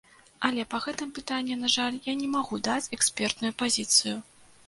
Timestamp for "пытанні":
1.17-1.57